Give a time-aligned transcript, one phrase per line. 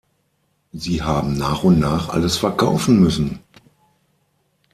[0.73, 3.39] Sie haben nach und nach alles verkaufen müssen.